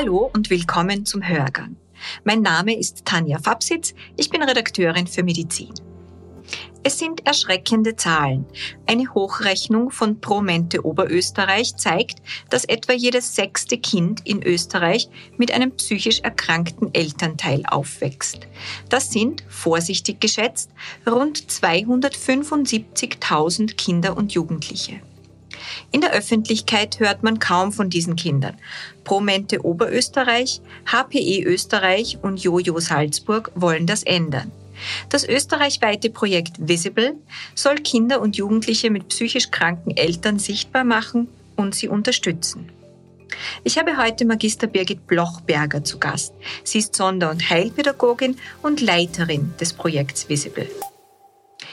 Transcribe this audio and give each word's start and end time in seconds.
Hallo 0.00 0.30
und 0.32 0.48
willkommen 0.48 1.04
zum 1.04 1.28
Hörgang. 1.28 1.76
Mein 2.24 2.40
Name 2.40 2.74
ist 2.74 3.04
Tanja 3.04 3.38
Fabsitz, 3.38 3.92
ich 4.16 4.30
bin 4.30 4.42
Redakteurin 4.42 5.06
für 5.06 5.22
Medizin. 5.22 5.74
Es 6.82 6.98
sind 6.98 7.26
erschreckende 7.26 7.96
Zahlen. 7.96 8.46
Eine 8.86 9.12
Hochrechnung 9.12 9.90
von 9.90 10.18
Promente 10.18 10.86
Oberösterreich 10.86 11.76
zeigt, 11.76 12.22
dass 12.48 12.64
etwa 12.64 12.94
jedes 12.94 13.36
sechste 13.36 13.76
Kind 13.76 14.26
in 14.26 14.42
Österreich 14.42 15.10
mit 15.36 15.52
einem 15.52 15.72
psychisch 15.72 16.20
erkrankten 16.20 16.94
Elternteil 16.94 17.64
aufwächst. 17.68 18.48
Das 18.88 19.12
sind, 19.12 19.44
vorsichtig 19.50 20.18
geschätzt, 20.18 20.70
rund 21.06 21.40
275.000 21.40 23.76
Kinder 23.76 24.16
und 24.16 24.32
Jugendliche. 24.32 25.02
In 25.92 26.00
der 26.00 26.12
Öffentlichkeit 26.12 27.00
hört 27.00 27.22
man 27.22 27.38
kaum 27.38 27.72
von 27.72 27.90
diesen 27.90 28.16
Kindern. 28.16 28.56
Promente 29.04 29.64
Oberösterreich, 29.64 30.60
HPE 30.86 31.42
Österreich 31.44 32.18
und 32.22 32.42
Jojo 32.42 32.78
Salzburg 32.80 33.50
wollen 33.54 33.86
das 33.86 34.02
ändern. 34.02 34.52
Das 35.08 35.26
österreichweite 35.26 36.10
Projekt 36.10 36.56
Visible 36.58 37.14
soll 37.54 37.76
Kinder 37.76 38.20
und 38.20 38.36
Jugendliche 38.36 38.90
mit 38.90 39.08
psychisch 39.08 39.50
kranken 39.50 39.96
Eltern 39.96 40.38
sichtbar 40.38 40.84
machen 40.84 41.28
und 41.56 41.74
sie 41.74 41.88
unterstützen. 41.88 42.70
Ich 43.62 43.78
habe 43.78 43.96
heute 43.96 44.24
Magister 44.24 44.66
Birgit 44.66 45.06
Blochberger 45.06 45.84
zu 45.84 45.98
Gast. 45.98 46.34
Sie 46.64 46.78
ist 46.78 46.96
Sonder- 46.96 47.30
und 47.30 47.48
Heilpädagogin 47.48 48.36
und 48.62 48.80
Leiterin 48.80 49.54
des 49.60 49.72
Projekts 49.72 50.28
Visible. 50.28 50.68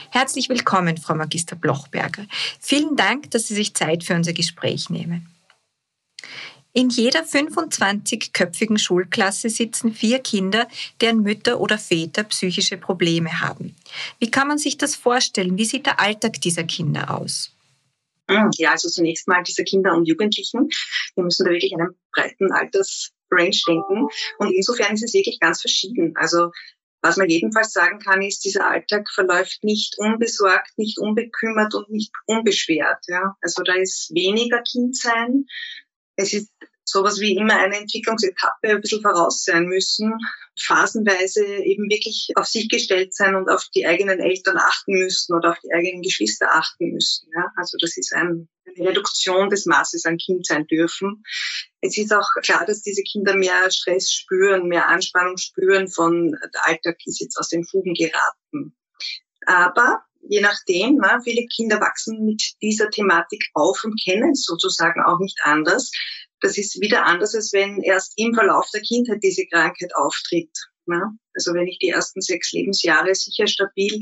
Herzlich 0.09 0.49
willkommen, 0.49 0.97
Frau 0.97 1.15
Magister 1.15 1.55
Blochberger. 1.55 2.25
Vielen 2.59 2.95
Dank, 2.95 3.31
dass 3.31 3.47
Sie 3.47 3.55
sich 3.55 3.73
Zeit 3.73 4.03
für 4.03 4.15
unser 4.15 4.33
Gespräch 4.33 4.89
nehmen. 4.89 5.27
In 6.73 6.89
jeder 6.89 7.23
25-köpfigen 7.23 8.77
Schulklasse 8.77 9.49
sitzen 9.49 9.93
vier 9.93 10.19
Kinder, 10.19 10.67
deren 11.01 11.23
Mütter 11.23 11.59
oder 11.59 11.79
Väter 11.79 12.23
psychische 12.25 12.77
Probleme 12.77 13.39
haben. 13.39 13.75
Wie 14.19 14.29
kann 14.29 14.47
man 14.47 14.59
sich 14.59 14.77
das 14.77 14.95
vorstellen? 14.95 15.57
Wie 15.57 15.65
sieht 15.65 15.87
der 15.87 15.99
Alltag 15.99 16.39
dieser 16.39 16.65
Kinder 16.65 17.17
aus? 17.17 17.51
Hm, 18.29 18.51
ja, 18.57 18.71
also 18.71 18.89
zunächst 18.89 19.27
mal 19.27 19.41
diese 19.41 19.63
Kinder 19.63 19.95
und 19.95 20.05
Jugendlichen. 20.05 20.69
Wir 21.15 21.23
müssen 21.23 21.45
da 21.45 21.51
wirklich 21.51 21.73
einen 21.73 21.95
breiten 22.13 22.51
Altersrange 22.51 23.59
denken. 23.67 24.07
Und 24.37 24.51
insofern 24.51 24.93
ist 24.93 25.03
es 25.03 25.13
wirklich 25.13 25.39
ganz 25.39 25.61
verschieden. 25.61 26.13
Also 26.15 26.51
was 27.07 27.17
man 27.17 27.29
jedenfalls 27.29 27.71
sagen 27.71 27.99
kann, 27.99 28.21
ist, 28.21 28.43
dieser 28.43 28.69
Alltag 28.69 29.09
verläuft 29.09 29.63
nicht 29.63 29.97
unbesorgt, 29.97 30.77
nicht 30.77 30.99
unbekümmert 30.99 31.73
und 31.73 31.89
nicht 31.89 32.11
unbeschwert. 32.25 33.05
Ja. 33.07 33.35
Also 33.41 33.63
da 33.63 33.73
ist 33.75 34.13
weniger 34.13 34.61
Kindsein, 34.61 35.45
es 36.15 36.33
ist 36.33 36.51
sowas 36.89 37.19
wie 37.19 37.35
immer 37.35 37.57
eine 37.57 37.77
Entwicklungsetappe 37.77 38.69
ein 38.69 38.81
bisschen 38.81 39.01
voraus 39.01 39.43
sein 39.43 39.65
müssen, 39.65 40.13
phasenweise 40.57 41.45
eben 41.45 41.89
wirklich 41.89 42.29
auf 42.35 42.45
sich 42.45 42.69
gestellt 42.69 43.13
sein 43.13 43.35
und 43.35 43.49
auf 43.49 43.67
die 43.75 43.85
eigenen 43.85 44.19
Eltern 44.19 44.57
achten 44.57 44.93
müssen 44.93 45.35
oder 45.35 45.51
auf 45.51 45.59
die 45.59 45.73
eigenen 45.73 46.01
Geschwister 46.01 46.47
achten 46.51 46.91
müssen. 46.91 47.29
Ja? 47.35 47.51
Also 47.57 47.77
das 47.79 47.97
ist 47.97 48.13
ein, 48.13 48.47
eine 48.65 48.89
Reduktion 48.89 49.49
des 49.49 49.65
Maßes 49.65 50.05
an 50.05 50.17
Kind 50.17 50.45
sein 50.47 50.65
dürfen. 50.67 51.23
Es 51.81 51.97
ist 51.97 52.13
auch 52.13 52.29
klar, 52.41 52.65
dass 52.65 52.81
diese 52.81 53.03
Kinder 53.03 53.35
mehr 53.35 53.69
Stress 53.69 54.11
spüren, 54.11 54.67
mehr 54.67 54.87
Anspannung 54.87 55.37
spüren 55.37 55.89
von 55.89 56.31
der 56.31 56.67
Alltag 56.67 56.97
ist 57.05 57.19
jetzt 57.19 57.37
aus 57.37 57.49
den 57.49 57.65
Fugen 57.65 57.93
geraten. 57.93 58.75
Aber 59.45 60.03
je 60.29 60.41
nachdem, 60.41 60.97
na, 61.01 61.19
viele 61.21 61.45
Kinder 61.47 61.79
wachsen 61.79 62.25
mit 62.25 62.41
dieser 62.61 62.89
Thematik 62.89 63.45
auf 63.53 63.83
und 63.83 64.01
kennen 64.01 64.31
es 64.31 64.43
sozusagen 64.43 65.01
auch 65.01 65.19
nicht 65.19 65.39
anders. 65.43 65.91
Das 66.41 66.57
ist 66.57 66.79
wieder 66.81 67.05
anders, 67.05 67.33
als 67.35 67.51
wenn 67.53 67.81
erst 67.81 68.13
im 68.17 68.33
Verlauf 68.33 68.69
der 68.73 68.81
Kindheit 68.81 69.23
diese 69.23 69.45
Krankheit 69.47 69.95
auftritt. 69.95 70.51
Na? 70.85 71.13
Also 71.33 71.53
wenn 71.53 71.67
ich 71.67 71.79
die 71.79 71.89
ersten 71.89 72.21
sechs 72.21 72.51
Lebensjahre 72.51 73.13
sicher 73.15 73.47
stabil 73.47 74.01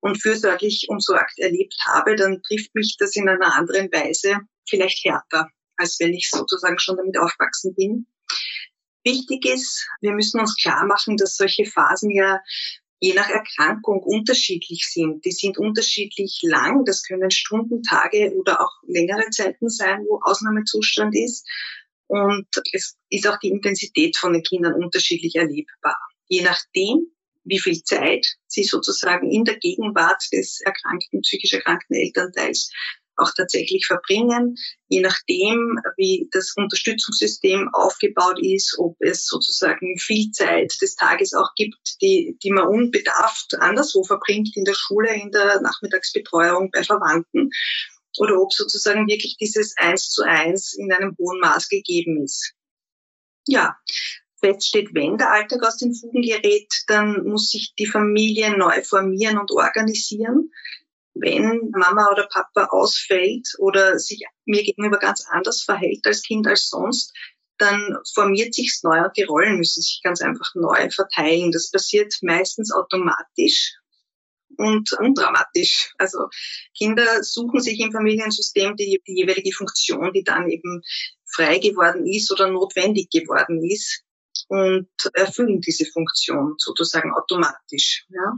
und 0.00 0.20
fürsorglich 0.20 0.86
umsorgt 0.88 1.38
erlebt 1.38 1.76
habe, 1.86 2.16
dann 2.16 2.42
trifft 2.42 2.74
mich 2.74 2.96
das 2.98 3.16
in 3.16 3.28
einer 3.28 3.54
anderen 3.54 3.90
Weise 3.92 4.38
vielleicht 4.68 5.04
härter, 5.04 5.48
als 5.76 5.98
wenn 6.00 6.12
ich 6.12 6.28
sozusagen 6.30 6.78
schon 6.78 6.96
damit 6.96 7.18
aufwachsen 7.18 7.74
bin. 7.74 8.06
Wichtig 9.04 9.46
ist, 9.46 9.86
wir 10.00 10.12
müssen 10.12 10.40
uns 10.40 10.56
klar 10.56 10.84
machen, 10.84 11.16
dass 11.16 11.36
solche 11.36 11.64
Phasen 11.64 12.10
ja 12.10 12.40
je 13.00 13.14
nach 13.14 13.28
Erkrankung 13.28 14.02
unterschiedlich 14.02 14.88
sind. 14.90 15.24
Die 15.24 15.32
sind 15.32 15.58
unterschiedlich 15.58 16.40
lang. 16.42 16.84
Das 16.84 17.02
können 17.02 17.30
Stunden, 17.30 17.82
Tage 17.82 18.34
oder 18.34 18.60
auch 18.60 18.72
längere 18.86 19.28
Zeiten 19.30 19.68
sein, 19.68 20.04
wo 20.08 20.20
Ausnahmezustand 20.22 21.14
ist. 21.14 21.46
Und 22.06 22.46
es 22.72 22.96
ist 23.10 23.26
auch 23.26 23.38
die 23.38 23.48
Intensität 23.48 24.16
von 24.16 24.32
den 24.32 24.42
Kindern 24.42 24.74
unterschiedlich 24.74 25.34
erlebbar. 25.34 25.96
Je 26.28 26.42
nachdem, 26.42 27.12
wie 27.44 27.58
viel 27.58 27.82
Zeit 27.82 28.26
sie 28.46 28.64
sozusagen 28.64 29.30
in 29.30 29.44
der 29.44 29.56
Gegenwart 29.58 30.22
des 30.32 30.60
erkrankten, 30.60 31.20
psychisch 31.22 31.52
erkrankten 31.52 31.96
Elternteils 31.96 32.70
auch 33.16 33.32
tatsächlich 33.36 33.86
verbringen, 33.86 34.56
je 34.88 35.00
nachdem, 35.00 35.78
wie 35.96 36.28
das 36.32 36.54
Unterstützungssystem 36.56 37.70
aufgebaut 37.72 38.38
ist, 38.40 38.76
ob 38.78 38.96
es 39.00 39.26
sozusagen 39.26 39.98
viel 39.98 40.30
Zeit 40.30 40.74
des 40.80 40.96
Tages 40.96 41.34
auch 41.34 41.50
gibt, 41.56 42.00
die, 42.02 42.36
die 42.42 42.50
man 42.50 42.66
unbedarft 42.66 43.54
anderswo 43.60 44.04
verbringt, 44.04 44.56
in 44.56 44.64
der 44.64 44.74
Schule, 44.74 45.14
in 45.14 45.30
der 45.30 45.60
Nachmittagsbetreuung, 45.60 46.70
bei 46.70 46.82
Verwandten, 46.82 47.50
oder 48.18 48.40
ob 48.40 48.52
sozusagen 48.52 49.06
wirklich 49.08 49.36
dieses 49.38 49.74
Eins 49.76 50.08
zu 50.08 50.22
eins 50.22 50.74
in 50.74 50.92
einem 50.92 51.14
hohen 51.18 51.40
Maß 51.40 51.68
gegeben 51.68 52.22
ist. 52.22 52.54
Ja, 53.46 53.76
feststeht, 54.40 54.94
wenn 54.94 55.18
der 55.18 55.32
Alltag 55.32 55.62
aus 55.64 55.76
den 55.76 55.94
Fugen 55.94 56.22
gerät, 56.22 56.72
dann 56.86 57.24
muss 57.24 57.50
sich 57.50 57.74
die 57.78 57.86
Familie 57.86 58.56
neu 58.56 58.82
formieren 58.82 59.38
und 59.38 59.50
organisieren 59.50 60.50
wenn 61.20 61.70
Mama 61.70 62.10
oder 62.10 62.28
Papa 62.28 62.66
ausfällt 62.70 63.48
oder 63.58 63.98
sich 63.98 64.24
mir 64.44 64.62
gegenüber 64.62 64.98
ganz 64.98 65.26
anders 65.28 65.62
verhält 65.62 66.06
als 66.06 66.22
Kind 66.22 66.46
als 66.46 66.68
sonst, 66.68 67.12
dann 67.58 67.96
formiert 68.14 68.54
sich's 68.54 68.82
neu 68.82 69.02
und 69.04 69.16
die 69.16 69.22
Rollen 69.22 69.56
müssen 69.56 69.82
sich 69.82 70.00
ganz 70.02 70.20
einfach 70.20 70.54
neu 70.54 70.90
verteilen. 70.90 71.52
Das 71.52 71.70
passiert 71.70 72.14
meistens 72.22 72.72
automatisch 72.72 73.74
und 74.58 74.92
undramatisch. 74.92 75.92
Also 75.98 76.28
Kinder 76.76 77.22
suchen 77.22 77.60
sich 77.60 77.80
im 77.80 77.92
Familiensystem 77.92 78.76
die, 78.76 79.00
die 79.06 79.14
jeweilige 79.14 79.52
Funktion, 79.52 80.12
die 80.12 80.24
dann 80.24 80.48
eben 80.50 80.82
frei 81.24 81.58
geworden 81.58 82.06
ist 82.06 82.30
oder 82.30 82.50
notwendig 82.50 83.10
geworden 83.10 83.62
ist 83.64 84.02
und 84.48 84.88
erfüllen 85.14 85.60
diese 85.60 85.86
Funktion 85.86 86.54
sozusagen 86.58 87.12
automatisch. 87.12 88.06
Ja. 88.08 88.34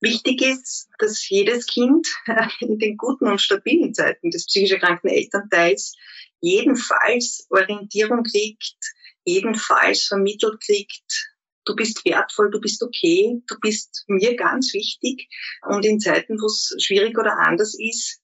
Wichtig 0.00 0.42
ist, 0.42 0.88
dass 0.98 1.28
jedes 1.28 1.66
Kind 1.66 2.06
in 2.60 2.78
den 2.78 2.96
guten 2.96 3.26
und 3.26 3.40
stabilen 3.40 3.94
Zeiten 3.94 4.30
des 4.30 4.46
psychisch 4.46 4.72
erkrankten 4.72 5.10
Elternteils 5.10 5.96
jedenfalls 6.40 7.46
Orientierung 7.50 8.22
kriegt, 8.22 8.76
jedenfalls 9.24 10.04
vermittelt 10.04 10.60
kriegt, 10.64 11.34
du 11.64 11.74
bist 11.74 12.04
wertvoll, 12.04 12.50
du 12.50 12.60
bist 12.60 12.82
okay, 12.82 13.42
du 13.46 13.56
bist 13.60 14.04
mir 14.06 14.36
ganz 14.36 14.72
wichtig. 14.72 15.28
Und 15.62 15.84
in 15.84 16.00
Zeiten, 16.00 16.40
wo 16.40 16.46
es 16.46 16.74
schwierig 16.78 17.18
oder 17.18 17.38
anders 17.38 17.74
ist, 17.78 18.20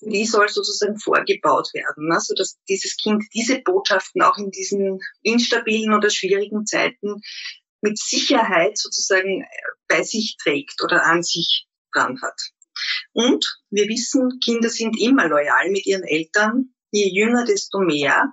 die 0.00 0.26
soll 0.26 0.48
sozusagen 0.48 0.98
vorgebaut 0.98 1.70
werden, 1.72 2.08
ne? 2.08 2.20
sodass 2.20 2.58
dieses 2.68 2.96
Kind 2.96 3.24
diese 3.32 3.60
Botschaften 3.60 4.20
auch 4.20 4.36
in 4.36 4.50
diesen 4.50 5.00
instabilen 5.22 5.94
oder 5.94 6.10
schwierigen 6.10 6.66
Zeiten 6.66 7.22
mit 7.84 7.98
Sicherheit 7.98 8.78
sozusagen 8.78 9.42
äh, 9.42 9.46
bei 9.88 10.02
sich 10.02 10.36
trägt 10.42 10.82
oder 10.82 11.04
an 11.04 11.22
sich 11.22 11.66
dran 11.92 12.18
hat. 12.22 12.40
Und 13.12 13.44
wir 13.70 13.86
wissen, 13.88 14.40
Kinder 14.42 14.68
sind 14.68 14.98
immer 14.98 15.28
loyal 15.28 15.70
mit 15.70 15.86
ihren 15.86 16.02
Eltern. 16.02 16.74
Je 16.90 17.08
jünger, 17.08 17.44
desto 17.44 17.78
mehr. 17.78 18.32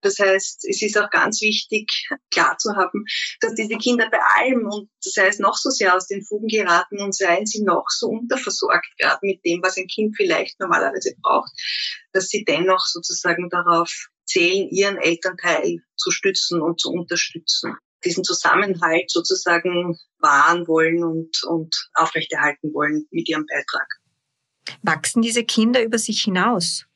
Das 0.00 0.18
heißt, 0.18 0.64
es 0.68 0.82
ist 0.82 0.96
auch 0.98 1.10
ganz 1.10 1.40
wichtig, 1.40 1.90
klar 2.30 2.56
zu 2.58 2.76
haben, 2.76 3.04
dass 3.40 3.54
diese 3.54 3.76
Kinder 3.76 4.08
bei 4.10 4.20
allem 4.36 4.66
und 4.66 4.90
sei 5.00 5.26
es 5.26 5.38
noch 5.38 5.56
so 5.56 5.70
sehr 5.70 5.94
aus 5.96 6.06
den 6.06 6.24
Fugen 6.24 6.46
geraten 6.46 7.00
und 7.00 7.14
seien 7.14 7.44
sie 7.44 7.62
noch 7.62 7.86
so 7.88 8.08
unterversorgt 8.08 8.86
gerade 8.98 9.18
mit 9.22 9.44
dem, 9.44 9.62
was 9.62 9.76
ein 9.76 9.88
Kind 9.88 10.16
vielleicht 10.16 10.60
normalerweise 10.60 11.14
braucht, 11.20 11.50
dass 12.12 12.28
sie 12.28 12.44
dennoch 12.44 12.84
sozusagen 12.86 13.48
darauf 13.50 14.08
zählen, 14.24 14.68
ihren 14.70 14.98
Elternteil 14.98 15.78
zu 15.96 16.10
stützen 16.10 16.60
und 16.62 16.80
zu 16.80 16.90
unterstützen 16.90 17.76
diesen 18.06 18.24
Zusammenhalt 18.24 19.10
sozusagen 19.10 19.98
wahren 20.18 20.66
wollen 20.66 21.04
und, 21.04 21.42
und 21.44 21.90
aufrechterhalten 21.94 22.72
wollen 22.72 23.06
mit 23.10 23.28
ihrem 23.28 23.44
Beitrag. 23.46 23.86
Wachsen 24.82 25.22
diese 25.22 25.44
Kinder 25.44 25.82
über 25.82 25.98
sich 25.98 26.22
hinaus? 26.22 26.86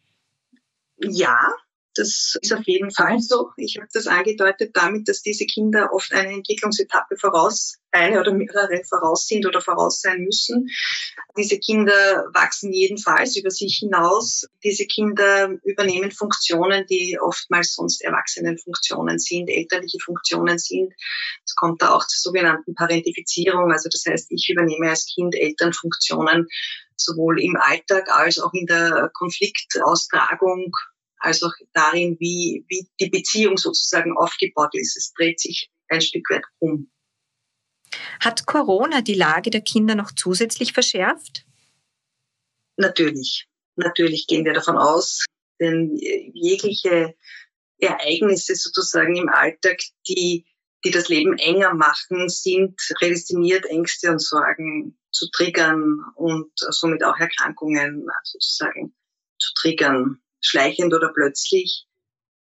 Ja, 0.97 1.55
das 1.95 2.37
ist 2.41 2.53
auf 2.53 2.65
jeden 2.67 2.91
Fall 2.91 3.21
so. 3.21 3.51
Ich 3.57 3.77
habe 3.77 3.89
das 3.93 4.07
angedeutet 4.07 4.71
damit, 4.75 5.09
dass 5.09 5.23
diese 5.23 5.45
Kinder 5.45 5.93
oft 5.93 6.13
eine 6.13 6.35
Entwicklungsetappe 6.35 7.17
voraus, 7.17 7.79
eine 7.91 8.21
oder 8.21 8.33
mehrere 8.33 8.83
voraus 8.89 9.27
sind 9.27 9.45
oder 9.47 9.61
voraus 9.61 10.01
sein 10.01 10.23
müssen. 10.23 10.69
Diese 11.37 11.59
Kinder 11.59 12.27
wachsen 12.33 12.73
jedenfalls 12.73 13.37
über 13.37 13.51
sich 13.51 13.79
hinaus. 13.81 14.47
Diese 14.63 14.87
Kinder 14.87 15.51
übernehmen 15.65 16.13
Funktionen, 16.13 16.87
die 16.87 17.19
oftmals 17.21 17.75
sonst 17.75 18.03
Erwachsenenfunktionen 18.03 19.19
sind, 19.19 19.49
elterliche 19.49 19.99
Funktionen 19.99 20.59
sind. 20.59 20.93
Es 21.45 21.57
kommt 21.57 21.83
da 21.83 21.93
auch 21.95 22.07
zur 22.07 22.31
sogenannten 22.31 22.75
Parentifizierung. 22.75 23.73
Also 23.73 23.89
das 23.91 24.05
heißt, 24.07 24.31
ich 24.31 24.49
übernehme 24.49 24.91
als 24.91 25.07
Kind 25.07 25.35
Elternfunktionen 25.35 26.47
sowohl 26.97 27.41
im 27.41 27.57
Alltag 27.57 28.09
als 28.11 28.39
auch 28.39 28.53
in 28.53 28.67
der 28.67 29.11
Konfliktaustragung 29.15 30.71
als 31.21 31.43
auch 31.43 31.53
darin, 31.73 32.17
wie, 32.19 32.65
wie 32.69 32.89
die 32.99 33.11
Beziehung 33.11 33.57
sozusagen 33.57 34.17
aufgebaut 34.17 34.71
ist. 34.73 34.97
Es 34.97 35.13
dreht 35.13 35.39
sich 35.39 35.71
ein 35.89 36.01
Stück 36.01 36.29
weit 36.31 36.45
um. 36.59 36.91
Hat 38.21 38.47
Corona 38.47 39.03
die 39.03 39.15
Lage 39.15 39.51
der 39.51 39.61
Kinder 39.61 39.95
noch 39.95 40.13
zusätzlich 40.13 40.73
verschärft? 40.73 41.45
Natürlich. 42.77 43.47
Natürlich 43.77 44.27
gehen 44.27 44.45
wir 44.45 44.55
davon 44.55 44.79
aus, 44.79 45.25
denn 45.61 45.97
jegliche 45.97 47.15
Ereignisse 47.79 48.55
sozusagen 48.55 49.17
im 49.17 49.29
Alltag, 49.29 49.81
die, 50.09 50.47
die 50.85 50.91
das 50.91 51.09
Leben 51.09 51.37
enger 51.39 51.75
machen, 51.75 52.29
sind 52.29 52.81
prädestiniert, 52.95 53.67
Ängste 53.67 54.11
und 54.11 54.23
Sorgen 54.23 54.99
zu 55.11 55.31
triggern 55.31 55.99
und 56.15 56.51
somit 56.55 57.03
auch 57.05 57.19
Erkrankungen 57.19 58.07
sozusagen 58.25 58.95
zu 59.39 59.53
triggern 59.55 60.21
schleichend 60.41 60.95
oder 60.95 61.13
plötzlich. 61.13 61.87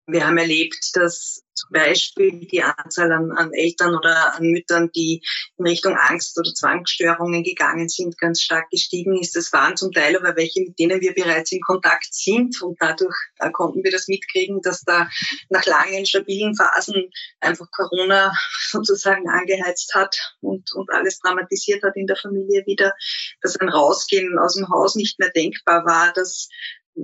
Wir 0.06 0.26
haben 0.26 0.38
erlebt, 0.38 0.90
dass 0.94 1.42
zum 1.58 1.70
Beispiel 1.70 2.46
die 2.46 2.62
Anzahl 2.62 3.12
an, 3.12 3.32
an, 3.32 3.52
Eltern 3.52 3.94
oder 3.94 4.34
an 4.34 4.46
Müttern, 4.46 4.90
die 4.94 5.22
in 5.58 5.66
Richtung 5.66 5.96
Angst 5.96 6.38
oder 6.38 6.54
Zwangsstörungen 6.54 7.42
gegangen 7.42 7.88
sind, 7.88 8.16
ganz 8.16 8.40
stark 8.40 8.70
gestiegen 8.70 9.20
ist. 9.20 9.36
Das 9.36 9.52
waren 9.52 9.76
zum 9.76 9.92
Teil 9.92 10.16
aber 10.16 10.36
welche, 10.36 10.62
mit 10.62 10.78
denen 10.78 11.00
wir 11.00 11.14
bereits 11.14 11.52
in 11.52 11.60
Kontakt 11.60 12.08
sind 12.14 12.62
und 12.62 12.76
dadurch 12.80 13.14
äh, 13.40 13.50
konnten 13.50 13.82
wir 13.82 13.90
das 13.90 14.08
mitkriegen, 14.08 14.62
dass 14.62 14.82
da 14.82 15.08
nach 15.50 15.66
langen, 15.66 16.06
stabilen 16.06 16.54
Phasen 16.54 17.10
einfach 17.40 17.66
Corona 17.70 18.32
sozusagen 18.70 19.28
angeheizt 19.28 19.94
hat 19.94 20.36
und, 20.40 20.72
und 20.74 20.90
alles 20.90 21.18
dramatisiert 21.18 21.82
hat 21.82 21.96
in 21.96 22.06
der 22.06 22.16
Familie 22.16 22.64
wieder, 22.66 22.94
dass 23.42 23.56
ein 23.56 23.68
Rausgehen 23.68 24.38
aus 24.38 24.54
dem 24.54 24.68
Haus 24.68 24.94
nicht 24.94 25.18
mehr 25.18 25.30
denkbar 25.30 25.84
war, 25.84 26.12
dass 26.12 26.48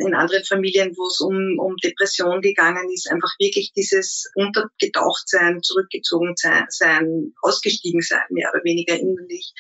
in 0.00 0.14
anderen 0.14 0.44
Familien, 0.44 0.96
wo 0.96 1.06
es 1.06 1.20
um, 1.20 1.58
um 1.58 1.76
Depression 1.76 2.41
gegangen 2.41 2.91
ist, 2.93 3.11
einfach 3.11 3.32
wirklich 3.38 3.73
dieses 3.75 4.31
untergetaucht 4.35 5.29
sein, 5.29 5.62
zurückgezogen 5.62 6.35
sein, 6.37 7.32
ausgestiegen 7.43 8.00
sein, 8.00 8.25
mehr 8.31 8.50
oder 8.52 8.64
weniger 8.64 8.99
innerlich 8.99 9.52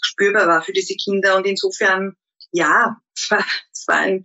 spürbar 0.00 0.46
war 0.46 0.62
für 0.62 0.72
diese 0.72 0.94
Kinder. 0.94 1.36
Und 1.36 1.46
insofern, 1.46 2.16
ja, 2.52 2.96
es 3.16 3.30
war, 3.30 3.46
es 3.72 3.84
war 3.86 3.96
ein, 3.96 4.24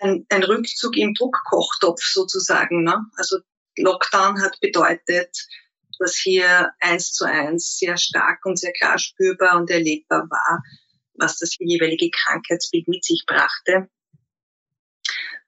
ein, 0.00 0.26
ein 0.28 0.42
Rückzug 0.42 0.96
im 0.96 1.14
Druckkochtopf 1.14 2.02
sozusagen. 2.02 2.84
Ne? 2.84 2.96
Also 3.16 3.38
Lockdown 3.76 4.42
hat 4.42 4.58
bedeutet, 4.60 5.36
dass 5.98 6.16
hier 6.16 6.72
eins 6.80 7.12
zu 7.12 7.24
eins 7.24 7.78
sehr 7.78 7.96
stark 7.96 8.44
und 8.44 8.58
sehr 8.58 8.72
klar 8.72 8.98
spürbar 8.98 9.56
und 9.56 9.70
erlebbar 9.70 10.28
war, 10.28 10.62
was 11.14 11.38
das 11.38 11.56
jeweilige 11.58 12.10
Krankheitsbild 12.10 12.88
mit 12.88 13.04
sich 13.04 13.24
brachte. 13.26 13.88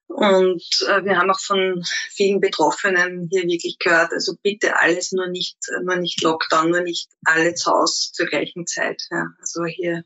Und 0.08 0.62
äh, 0.88 1.05
wir 1.05 1.19
haben 1.19 1.31
auch 1.31 1.41
von 1.41 1.82
vielen 2.11 2.41
Betroffenen 2.41 3.29
hier 3.31 3.43
wirklich 3.43 3.79
gehört, 3.79 4.12
also 4.12 4.37
bitte 4.41 4.79
alles 4.79 5.12
nur 5.12 5.29
nicht, 5.29 5.58
nur 5.82 5.97
nicht 5.97 6.23
Lockdown, 6.23 6.70
nur 6.70 6.81
nicht 6.81 7.11
alle 7.25 7.55
zu 7.55 7.73
Hause 7.73 8.12
zur 8.12 8.26
gleichen 8.26 8.67
Zeit. 8.67 9.03
Ja. 9.11 9.26
Also 9.41 9.64
hier 9.64 10.05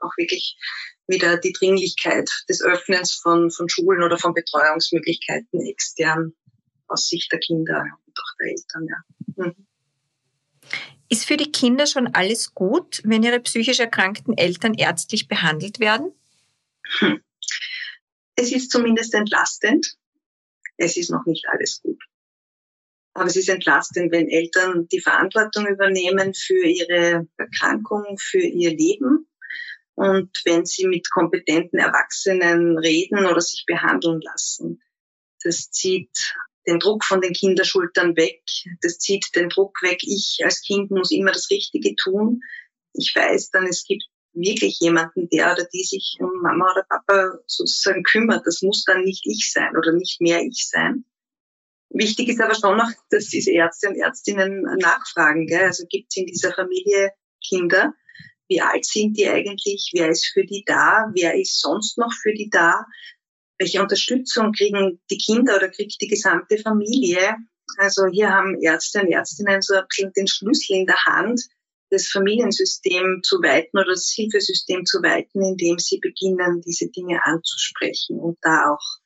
auch 0.00 0.16
wirklich 0.16 0.56
wieder 1.06 1.36
die 1.36 1.52
Dringlichkeit 1.52 2.30
des 2.48 2.62
Öffnens 2.62 3.12
von, 3.12 3.50
von 3.50 3.68
Schulen 3.68 4.02
oder 4.02 4.18
von 4.18 4.34
Betreuungsmöglichkeiten 4.34 5.60
extern 5.66 6.32
aus 6.88 7.08
Sicht 7.08 7.30
der 7.32 7.40
Kinder 7.40 7.84
und 8.06 8.18
auch 8.18 8.36
der 8.40 8.48
Eltern. 8.48 8.86
Ja. 8.88 9.44
Mhm. 9.44 9.66
Ist 11.08 11.26
für 11.26 11.36
die 11.36 11.52
Kinder 11.52 11.86
schon 11.86 12.14
alles 12.14 12.54
gut, 12.54 13.02
wenn 13.04 13.22
ihre 13.22 13.40
psychisch 13.40 13.80
erkrankten 13.80 14.36
Eltern 14.38 14.72
ärztlich 14.74 15.28
behandelt 15.28 15.78
werden? 15.78 16.12
Hm. 16.98 17.20
Es 18.36 18.52
ist 18.52 18.70
zumindest 18.70 19.14
entlastend. 19.14 19.96
Es 20.76 20.96
ist 20.96 21.10
noch 21.10 21.26
nicht 21.26 21.46
alles 21.48 21.80
gut. 21.82 22.02
Aber 23.14 23.26
es 23.26 23.36
ist 23.36 23.48
entlastend, 23.48 24.10
wenn 24.10 24.28
Eltern 24.28 24.88
die 24.88 25.00
Verantwortung 25.00 25.66
übernehmen 25.66 26.32
für 26.34 26.64
ihre 26.64 27.28
Erkrankung, 27.36 28.16
für 28.18 28.40
ihr 28.40 28.74
Leben 28.74 29.28
und 29.94 30.30
wenn 30.44 30.64
sie 30.64 30.86
mit 30.86 31.10
kompetenten 31.10 31.78
Erwachsenen 31.78 32.78
reden 32.78 33.26
oder 33.26 33.40
sich 33.40 33.64
behandeln 33.66 34.20
lassen. 34.22 34.82
Das 35.42 35.70
zieht 35.70 36.34
den 36.66 36.78
Druck 36.78 37.04
von 37.04 37.20
den 37.20 37.32
Kinderschultern 37.32 38.16
weg. 38.16 38.42
Das 38.80 38.98
zieht 38.98 39.34
den 39.34 39.48
Druck 39.48 39.82
weg. 39.82 39.98
Ich 40.02 40.38
als 40.44 40.62
Kind 40.62 40.90
muss 40.90 41.10
immer 41.10 41.32
das 41.32 41.50
Richtige 41.50 41.94
tun. 41.96 42.40
Ich 42.94 43.12
weiß 43.14 43.50
dann, 43.50 43.66
es 43.66 43.84
gibt 43.84 44.04
wirklich 44.32 44.78
jemanden, 44.80 45.28
der 45.28 45.52
oder 45.52 45.64
die 45.72 45.84
sich 45.84 46.16
um 46.20 46.30
Mama 46.42 46.72
oder 46.72 46.84
Papa 46.88 47.38
sozusagen 47.46 48.02
kümmert. 48.02 48.46
Das 48.46 48.62
muss 48.62 48.84
dann 48.84 49.04
nicht 49.04 49.26
ich 49.26 49.50
sein 49.52 49.76
oder 49.76 49.92
nicht 49.92 50.20
mehr 50.20 50.40
ich 50.42 50.68
sein. 50.68 51.04
Wichtig 51.90 52.28
ist 52.28 52.40
aber 52.40 52.54
schon 52.54 52.78
noch, 52.78 52.90
dass 53.10 53.28
diese 53.28 53.52
Ärzte 53.52 53.88
und 53.88 53.96
Ärztinnen 53.96 54.62
nachfragen. 54.78 55.46
Gell? 55.46 55.64
Also 55.64 55.84
gibt 55.88 56.06
es 56.10 56.16
in 56.16 56.26
dieser 56.26 56.52
Familie 56.52 57.10
Kinder? 57.46 57.92
Wie 58.48 58.60
alt 58.60 58.84
sind 58.84 59.16
die 59.16 59.28
eigentlich? 59.28 59.90
Wer 59.94 60.08
ist 60.08 60.26
für 60.32 60.44
die 60.44 60.64
da? 60.66 61.10
Wer 61.14 61.38
ist 61.38 61.60
sonst 61.60 61.98
noch 61.98 62.12
für 62.12 62.32
die 62.32 62.48
da? 62.50 62.86
Welche 63.58 63.82
Unterstützung 63.82 64.52
kriegen 64.52 65.00
die 65.10 65.18
Kinder 65.18 65.56
oder 65.56 65.68
kriegt 65.68 66.00
die 66.00 66.08
gesamte 66.08 66.58
Familie? 66.58 67.36
Also 67.78 68.06
hier 68.06 68.30
haben 68.30 68.60
Ärzte 68.60 69.00
und 69.00 69.12
Ärztinnen 69.12 69.62
so 69.62 69.74
ein 69.74 69.84
bisschen 69.88 70.12
den 70.12 70.26
Schlüssel 70.26 70.76
in 70.76 70.86
der 70.86 71.04
Hand, 71.04 71.42
das 71.92 72.08
Familiensystem 72.08 73.20
zu 73.22 73.36
weiten 73.42 73.78
oder 73.78 73.90
das 73.90 74.10
Hilfesystem 74.16 74.86
zu 74.86 75.02
weiten, 75.02 75.42
indem 75.42 75.78
sie 75.78 75.98
beginnen, 75.98 76.62
diese 76.62 76.88
Dinge 76.88 77.20
anzusprechen 77.22 78.18
und 78.18 78.38
da 78.40 78.72
auch 78.72 78.98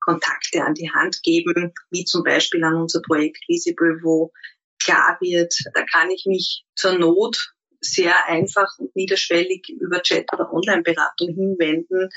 Kontakte 0.00 0.62
an 0.64 0.74
die 0.74 0.90
Hand 0.90 1.20
geben, 1.24 1.74
wie 1.90 2.04
zum 2.04 2.22
Beispiel 2.22 2.62
an 2.62 2.76
unser 2.76 3.02
Projekt 3.02 3.42
Visible, 3.48 3.98
wo 4.02 4.32
klar 4.80 5.18
wird, 5.20 5.52
da 5.74 5.82
kann 5.82 6.10
ich 6.10 6.26
mich 6.26 6.64
zur 6.76 6.96
Not 6.96 7.54
sehr 7.80 8.26
einfach 8.26 8.68
und 8.78 8.94
niederschwellig 8.94 9.68
über 9.68 10.00
Chat 10.00 10.32
oder 10.32 10.52
Online-Beratung 10.52 11.34
hinwenden 11.34 12.08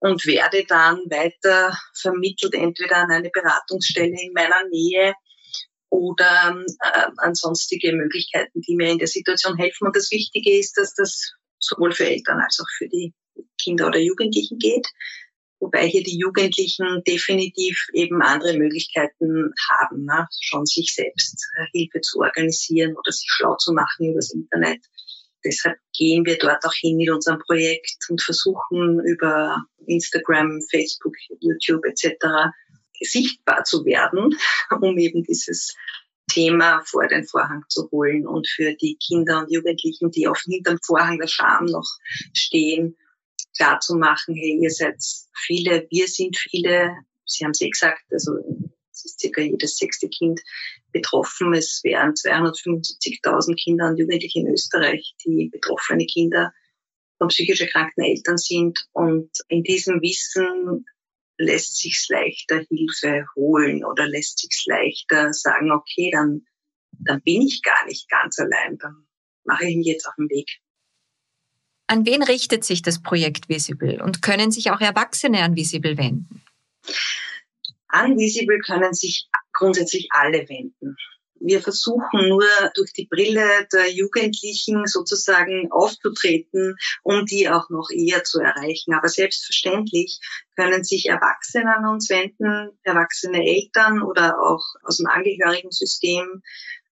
und 0.00 0.26
werde 0.26 0.64
dann 0.68 0.98
weiter 1.08 1.76
vermittelt, 1.94 2.52
entweder 2.54 2.96
an 2.96 3.10
eine 3.10 3.30
Beratungsstelle 3.30 4.16
in 4.20 4.34
meiner 4.34 4.68
Nähe 4.68 5.14
oder 5.96 6.56
äh, 6.82 7.06
an 7.16 7.34
sonstige 7.34 7.92
Möglichkeiten, 7.92 8.60
die 8.60 8.76
mir 8.76 8.90
in 8.90 8.98
der 8.98 9.08
Situation 9.08 9.56
helfen. 9.56 9.86
Und 9.86 9.96
das 9.96 10.10
Wichtige 10.10 10.58
ist, 10.58 10.76
dass 10.76 10.94
das 10.94 11.32
sowohl 11.58 11.92
für 11.92 12.06
Eltern 12.06 12.38
als 12.40 12.60
auch 12.60 12.70
für 12.76 12.88
die 12.88 13.14
Kinder 13.60 13.86
oder 13.86 13.98
Jugendlichen 13.98 14.58
geht. 14.58 14.86
Wobei 15.58 15.86
hier 15.86 16.02
die 16.02 16.18
Jugendlichen 16.18 17.02
definitiv 17.06 17.86
eben 17.94 18.20
andere 18.20 18.58
Möglichkeiten 18.58 19.52
haben, 19.70 20.04
ne? 20.04 20.28
schon 20.38 20.66
sich 20.66 20.92
selbst 20.94 21.42
äh, 21.58 21.64
Hilfe 21.72 22.02
zu 22.02 22.20
organisieren 22.20 22.94
oder 22.94 23.10
sich 23.10 23.26
schlau 23.28 23.56
zu 23.56 23.72
machen 23.72 24.10
übers 24.10 24.34
Internet. 24.34 24.84
Deshalb 25.44 25.78
gehen 25.96 26.26
wir 26.26 26.36
dort 26.36 26.64
auch 26.66 26.74
hin 26.74 26.96
mit 26.96 27.08
unserem 27.08 27.38
Projekt 27.38 27.96
und 28.10 28.20
versuchen 28.20 29.00
über 29.06 29.64
Instagram, 29.86 30.60
Facebook, 30.70 31.14
YouTube 31.40 31.84
etc 31.86 32.52
sichtbar 33.00 33.64
zu 33.64 33.84
werden, 33.84 34.36
um 34.80 34.98
eben 34.98 35.22
dieses 35.22 35.74
Thema 36.28 36.82
vor 36.84 37.06
den 37.06 37.26
Vorhang 37.26 37.64
zu 37.68 37.88
holen 37.90 38.26
und 38.26 38.48
für 38.48 38.74
die 38.74 38.96
Kinder 38.96 39.40
und 39.40 39.52
Jugendlichen, 39.52 40.10
die 40.10 40.28
oft 40.28 40.44
hinterm 40.44 40.78
Vorhang 40.84 41.18
der 41.18 41.28
Scham 41.28 41.66
noch 41.66 41.88
stehen, 42.32 42.96
klar 43.56 43.80
zu 43.80 43.96
machen, 43.96 44.34
hey, 44.34 44.58
ihr 44.60 44.70
seid 44.70 44.96
viele, 45.34 45.86
wir 45.90 46.08
sind 46.08 46.36
viele. 46.36 46.94
Sie 47.24 47.44
haben 47.44 47.52
es 47.52 47.60
eh 47.60 47.70
gesagt, 47.70 48.02
also 48.12 48.32
es 48.92 49.04
ist 49.04 49.20
circa 49.20 49.40
jedes 49.40 49.76
sechste 49.76 50.08
Kind 50.08 50.40
betroffen. 50.92 51.54
Es 51.54 51.80
wären 51.84 52.12
275.000 52.12 53.56
Kinder 53.56 53.88
und 53.88 53.98
Jugendliche 53.98 54.40
in 54.40 54.48
Österreich, 54.48 55.14
die 55.24 55.48
betroffene 55.50 56.06
Kinder 56.06 56.52
von 57.18 57.28
psychisch 57.28 57.60
erkrankten 57.60 58.04
Eltern 58.04 58.38
sind. 58.38 58.86
Und 58.92 59.30
in 59.48 59.62
diesem 59.62 60.00
Wissen 60.00 60.86
lässt 61.38 61.76
sich's 61.76 62.08
leichter 62.08 62.64
Hilfe 62.68 63.26
holen 63.34 63.84
oder 63.84 64.06
lässt 64.06 64.38
sich's 64.38 64.64
leichter 64.66 65.32
sagen, 65.32 65.70
okay, 65.72 66.10
dann, 66.12 66.46
dann 66.92 67.20
bin 67.22 67.42
ich 67.42 67.62
gar 67.62 67.84
nicht 67.86 68.08
ganz 68.08 68.38
allein, 68.38 68.78
dann 68.78 69.06
mache 69.44 69.66
ich 69.66 69.76
mich 69.76 69.86
jetzt 69.86 70.06
auf 70.06 70.14
den 70.16 70.28
Weg. 70.28 70.48
An 71.88 72.04
wen 72.04 72.22
richtet 72.22 72.64
sich 72.64 72.82
das 72.82 73.00
Projekt 73.00 73.48
Visible 73.48 74.02
und 74.02 74.20
können 74.20 74.50
sich 74.50 74.70
auch 74.70 74.80
Erwachsene 74.80 75.42
an 75.42 75.54
Visible 75.54 75.96
wenden? 75.96 76.42
An 77.88 78.18
Visible 78.18 78.58
können 78.58 78.92
sich 78.92 79.28
grundsätzlich 79.52 80.08
alle 80.10 80.48
wenden. 80.48 80.96
Wir 81.40 81.60
versuchen 81.60 82.28
nur 82.28 82.44
durch 82.74 82.92
die 82.92 83.06
Brille 83.06 83.66
der 83.72 83.90
Jugendlichen 83.92 84.86
sozusagen 84.86 85.70
aufzutreten, 85.70 86.76
um 87.02 87.26
die 87.26 87.48
auch 87.48 87.68
noch 87.70 87.90
eher 87.90 88.24
zu 88.24 88.40
erreichen. 88.40 88.94
Aber 88.94 89.08
selbstverständlich 89.08 90.20
können 90.56 90.84
sich 90.84 91.06
Erwachsene 91.06 91.76
an 91.76 91.86
uns 91.86 92.08
wenden, 92.10 92.78
erwachsene 92.82 93.44
Eltern 93.44 94.02
oder 94.02 94.40
auch 94.40 94.64
aus 94.82 94.96
dem 94.96 95.06
Angehörigensystem 95.06 96.42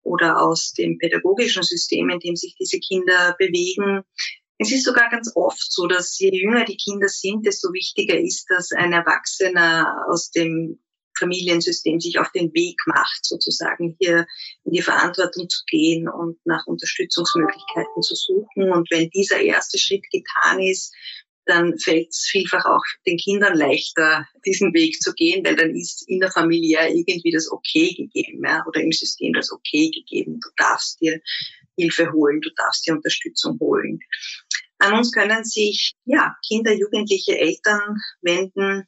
oder 0.04 0.42
aus 0.42 0.74
dem 0.74 0.98
pädagogischen 0.98 1.64
System, 1.64 2.10
in 2.10 2.20
dem 2.20 2.36
sich 2.36 2.56
diese 2.60 2.80
Kinder 2.80 3.36
bewegen. 3.40 4.04
Es 4.58 4.72
ist 4.72 4.84
sogar 4.86 5.10
ganz 5.10 5.32
oft 5.36 5.72
so, 5.72 5.88
dass 5.88 6.20
je 6.20 6.32
jünger 6.32 6.66
die 6.66 6.78
Kinder 6.78 7.08
sind, 7.08 7.46
desto 7.46 7.74
wichtiger 7.74 8.20
ist, 8.20 8.46
dass 8.50 8.72
ein 8.72 8.94
Erwachsener 8.94 10.06
aus 10.10 10.32
dem 10.32 10.80
Familiensystem 11.24 12.00
sich 12.00 12.20
auf 12.20 12.32
den 12.32 12.54
Weg 12.54 12.76
macht, 12.86 13.20
sozusagen 13.24 13.96
hier 14.00 14.28
in 14.66 14.74
die 14.74 14.82
Verantwortung 14.82 15.48
zu 15.50 15.64
gehen 15.68 16.10
und 16.10 16.38
nach 16.46 16.66
Unterstützungsmöglichkeiten 16.68 18.02
zu 18.02 18.16
suchen. 18.16 18.72
Und 18.72 18.90
wenn 18.92 19.10
dieser 19.10 19.40
erste 19.40 19.78
Schritt 19.78 20.04
getan 20.12 20.62
ist, 20.62 20.94
dann 21.46 21.78
fällt 21.78 22.10
es 22.10 22.26
vielfach 22.30 22.66
auch 22.66 22.84
den 23.06 23.18
Kindern 23.18 23.58
leichter, 23.58 24.26
diesen 24.46 24.74
Weg 24.74 25.02
zu 25.02 25.14
gehen, 25.14 25.46
weil 25.46 25.56
dann 25.56 25.76
ist 25.76 26.08
innerfamiliär 26.08 26.90
irgendwie 26.90 27.32
das 27.32 27.52
Okay 27.52 27.94
gegeben 27.94 28.42
ja, 28.46 28.64
oder 28.68 28.82
im 28.82 28.92
System 28.92 29.34
das 29.34 29.52
Okay 29.52 29.92
gegeben. 29.92 30.40
Du 30.42 30.50
darfst 30.56 31.02
dir 31.02 31.20
Hilfe 31.78 32.12
holen, 32.14 32.40
du 32.42 32.50
darfst 32.56 32.88
dir 32.88 32.94
Unterstützung 32.94 33.60
holen. 33.60 34.00
An 34.80 34.94
uns 34.94 35.12
können 35.12 35.44
sich 35.44 35.96
ja, 36.06 36.36
Kinder, 36.48 36.74
Jugendliche, 36.74 37.38
Eltern 37.38 37.98
wenden, 38.22 38.88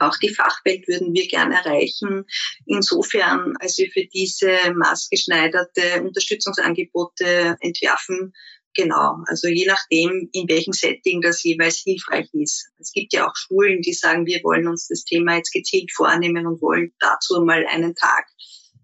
auch 0.00 0.16
die 0.18 0.34
Fachwelt 0.34 0.86
würden 0.88 1.14
wir 1.14 1.26
gerne 1.28 1.56
erreichen. 1.56 2.24
Insofern, 2.66 3.54
als 3.60 3.78
wir 3.78 3.90
für 3.90 4.06
diese 4.06 4.50
maßgeschneiderte 4.74 6.02
Unterstützungsangebote 6.02 7.56
entwerfen, 7.60 8.32
Genau, 8.76 9.22
also 9.28 9.46
je 9.46 9.66
nachdem, 9.66 10.28
in 10.32 10.48
welchem 10.48 10.72
Setting 10.72 11.20
das 11.20 11.44
jeweils 11.44 11.78
hilfreich 11.78 12.28
ist. 12.32 12.70
Es 12.80 12.90
gibt 12.90 13.12
ja 13.12 13.28
auch 13.28 13.36
Schulen, 13.36 13.82
die 13.82 13.92
sagen, 13.92 14.26
wir 14.26 14.42
wollen 14.42 14.66
uns 14.66 14.88
das 14.88 15.04
Thema 15.04 15.36
jetzt 15.36 15.52
gezielt 15.52 15.92
vornehmen 15.92 16.44
und 16.48 16.60
wollen 16.60 16.92
dazu 16.98 17.40
mal 17.44 17.64
einen 17.68 17.94
Tag 17.94 18.26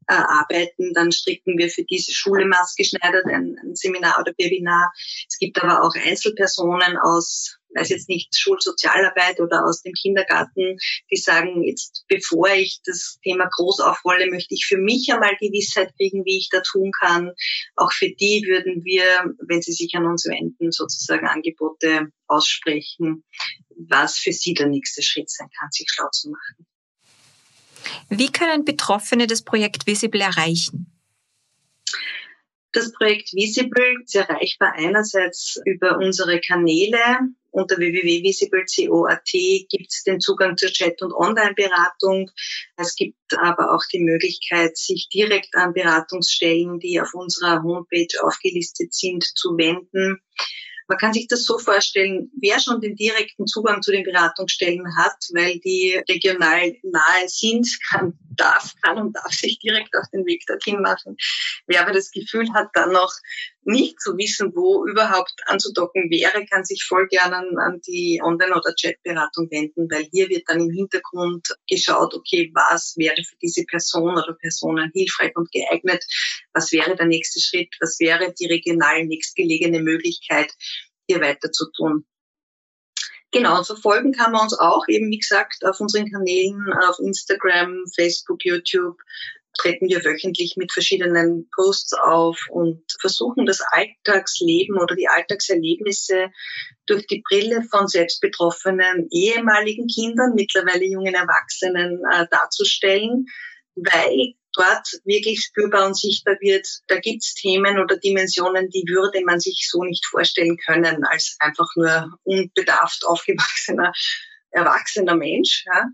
äh, 0.07 0.15
arbeiten. 0.15 0.93
Dann 0.95 1.11
stricken 1.11 1.59
wir 1.59 1.69
für 1.71 1.83
diese 1.83 2.13
Schule 2.13 2.47
maßgeschneidert 2.47 3.27
ein, 3.27 3.57
ein 3.63 3.75
Seminar 3.75 4.21
oder 4.21 4.33
Webinar. 4.39 4.93
Es 5.29 5.39
gibt 5.39 5.61
aber 5.61 5.83
auch 5.83 5.95
Einzelpersonen 5.95 6.97
aus 6.97 7.59
weiß 7.75 7.91
jetzt 7.91 8.09
nicht, 8.09 8.37
Schulsozialarbeit 8.37 9.41
oder 9.41 9.65
aus 9.65 9.83
dem 9.83 9.93
Kindergarten, 9.93 10.79
die 11.11 11.17
sagen, 11.17 11.63
jetzt 11.63 12.05
bevor 12.09 12.49
ich 12.51 12.81
das 12.85 13.19
Thema 13.23 13.49
groß 13.49 13.81
aufrolle, 13.81 14.31
möchte 14.31 14.55
ich 14.55 14.67
für 14.67 14.79
mich 14.79 15.13
einmal 15.13 15.37
Gewissheit 15.41 15.93
kriegen, 15.97 16.25
wie 16.25 16.39
ich 16.39 16.49
da 16.51 16.61
tun 16.61 16.91
kann. 17.01 17.33
Auch 17.77 17.93
für 17.93 18.09
die 18.09 18.45
würden 18.47 18.85
wir, 18.85 19.35
wenn 19.47 19.63
sie 19.63 19.73
sich 19.73 19.95
an 19.95 20.07
uns 20.07 20.25
wenden, 20.27 20.73
sozusagen 20.73 21.27
Angebote 21.27 22.09
aussprechen, 22.27 23.25
was 23.89 24.19
für 24.19 24.33
sie 24.33 24.55
der 24.55 24.67
nächste 24.67 25.03
Schritt 25.03 25.31
sein 25.31 25.49
kann, 25.59 25.71
sich 25.71 25.89
schlau 25.91 26.09
zu 26.11 26.31
machen. 26.31 26.67
Wie 28.09 28.31
können 28.31 28.65
Betroffene 28.65 29.27
das 29.27 29.43
Projekt 29.43 29.87
Visible 29.87 30.21
erreichen? 30.21 30.87
Das 32.73 32.93
Projekt 32.93 33.33
Visible 33.33 33.97
ist 34.05 34.15
erreichbar 34.15 34.75
einerseits 34.77 35.61
über 35.65 35.99
unsere 35.99 36.41
Kanäle. 36.41 37.19
Unter 37.53 37.79
www.visible.co.at 37.79 39.31
gibt 39.33 39.93
es 39.93 40.05
den 40.05 40.21
Zugang 40.21 40.57
zur 40.57 40.71
Chat- 40.71 41.03
und 41.03 41.13
Online-Beratung. 41.13 42.31
Es 42.77 42.95
gibt 42.95 43.17
aber 43.37 43.75
auch 43.75 43.83
die 43.93 44.01
Möglichkeit, 44.01 44.77
sich 44.77 45.09
direkt 45.13 45.55
an 45.55 45.73
Beratungsstellen, 45.73 46.79
die 46.79 47.01
auf 47.01 47.13
unserer 47.15 47.63
Homepage 47.63 48.23
aufgelistet 48.23 48.95
sind, 48.95 49.25
zu 49.25 49.57
wenden. 49.57 50.21
Man 50.91 50.99
kann 50.99 51.13
sich 51.13 51.29
das 51.29 51.45
so 51.45 51.57
vorstellen, 51.57 52.33
wer 52.41 52.59
schon 52.59 52.81
den 52.81 52.97
direkten 52.97 53.47
Zugang 53.47 53.81
zu 53.81 53.93
den 53.93 54.03
Beratungsstellen 54.03 54.97
hat, 54.97 55.15
weil 55.35 55.61
die 55.61 56.03
regional 56.09 56.75
nahe 56.83 57.29
sind, 57.29 57.69
kann, 57.89 58.19
darf, 58.37 58.75
kann 58.83 58.99
und 58.99 59.15
darf 59.15 59.33
sich 59.33 59.61
direkt 59.61 59.95
auf 59.97 60.07
den 60.13 60.27
Weg 60.27 60.45
dorthin 60.49 60.83
machen. 60.83 61.17
Wer 61.69 61.83
aber 61.83 61.93
das 61.93 62.11
Gefühl 62.11 62.53
hat, 62.55 62.71
dann 62.75 62.91
noch 62.91 63.13
nicht 63.63 64.01
zu 64.01 64.17
wissen, 64.17 64.53
wo 64.55 64.87
überhaupt 64.87 65.35
anzudocken 65.47 66.11
wäre, 66.11 66.47
kann 66.47 66.65
sich 66.65 66.85
voll 66.85 67.07
gerne 67.09 67.37
an, 67.37 67.59
an 67.59 67.81
die 67.87 68.21
Online- 68.23 68.55
oder 68.55 68.75
Chatberatung 68.75 69.51
wenden, 69.51 69.91
weil 69.91 70.09
hier 70.13 70.29
wird 70.29 70.45
dann 70.49 70.61
im 70.61 70.71
Hintergrund 70.71 71.49
geschaut, 71.69 72.15
okay, 72.15 72.51
was 72.55 72.95
wäre 72.97 73.23
für 73.23 73.37
diese 73.43 73.65
Person 73.65 74.13
oder 74.13 74.35
Personen 74.35 74.91
hilfreich 74.95 75.37
und 75.37 75.51
geeignet, 75.53 76.05
was 76.53 76.73
wäre 76.73 76.97
der 76.97 77.07
nächste 77.07 77.41
Schritt, 77.41 77.75
was 77.81 78.01
wäre 78.01 78.33
die 78.39 78.47
regional 78.47 79.05
nächstgelegene 79.05 79.81
Möglichkeit, 79.81 80.53
hier 81.07 81.21
weiter 81.21 81.53
zu 81.53 81.71
tun. 81.77 82.07
Genau, 83.33 83.59
und 83.59 83.67
verfolgen 83.67 84.13
kann 84.13 84.33
man 84.33 84.43
uns 84.43 84.59
auch 84.59 84.89
eben, 84.89 85.09
wie 85.11 85.19
gesagt, 85.19 85.65
auf 85.65 85.79
unseren 85.79 86.11
Kanälen, 86.11 86.73
auf 86.89 86.99
Instagram, 86.99 87.85
Facebook, 87.95 88.45
YouTube, 88.45 88.97
treten 89.59 89.89
wir 89.89 90.05
wöchentlich 90.05 90.55
mit 90.57 90.73
verschiedenen 90.73 91.49
Posts 91.55 91.95
auf 91.95 92.39
und 92.51 92.83
versuchen 93.01 93.47
das 93.47 93.61
Alltagsleben 93.61 94.79
oder 94.79 94.95
die 94.95 95.09
Alltagserlebnisse 95.09 96.29
durch 96.87 97.07
die 97.07 97.23
Brille 97.29 97.63
von 97.71 97.87
selbstbetroffenen 97.87 99.09
ehemaligen 99.11 99.87
Kindern, 99.87 100.35
mittlerweile 100.35 100.85
jungen 100.85 101.15
Erwachsenen 101.15 102.01
äh, 102.13 102.27
darzustellen, 102.31 103.27
weil 103.75 104.35
dort 104.55 104.89
wirklich 105.05 105.41
spürbar 105.41 105.87
und 105.87 105.97
sichtbar 105.97 106.37
wird, 106.41 106.67
da 106.89 106.99
gibt's 106.99 107.35
Themen 107.35 107.79
oder 107.79 107.97
Dimensionen, 107.97 108.69
die 108.69 108.85
würde 108.89 109.25
man 109.25 109.41
sich 109.41 109.69
so 109.71 109.85
nicht 109.85 110.05
vorstellen 110.07 110.57
können 110.57 111.05
als 111.05 111.37
einfach 111.39 111.69
nur 111.77 112.11
unbedarft 112.25 113.05
aufgewachsener, 113.07 113.93
erwachsener 114.51 115.15
Mensch. 115.15 115.65
Ja. 115.73 115.87